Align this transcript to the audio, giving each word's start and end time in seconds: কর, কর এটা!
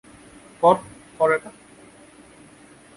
কর, 0.63 0.75
কর 1.17 1.29
এটা! 1.35 1.51